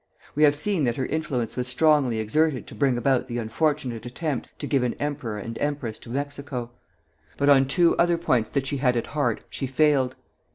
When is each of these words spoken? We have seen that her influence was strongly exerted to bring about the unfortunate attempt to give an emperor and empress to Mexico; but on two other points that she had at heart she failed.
We 0.33 0.41
have 0.41 0.55
seen 0.55 0.83
that 0.85 0.95
her 0.95 1.05
influence 1.05 1.55
was 1.55 1.67
strongly 1.67 2.17
exerted 2.17 2.65
to 2.65 2.73
bring 2.73 2.97
about 2.97 3.27
the 3.27 3.37
unfortunate 3.37 4.03
attempt 4.03 4.49
to 4.57 4.65
give 4.65 4.81
an 4.81 4.95
emperor 4.95 5.37
and 5.37 5.59
empress 5.59 5.99
to 5.99 6.09
Mexico; 6.09 6.71
but 7.37 7.49
on 7.49 7.67
two 7.67 7.95
other 7.97 8.17
points 8.17 8.49
that 8.49 8.65
she 8.65 8.77
had 8.77 8.97
at 8.97 9.05
heart 9.13 9.43
she 9.47 9.67
failed. 9.67 10.15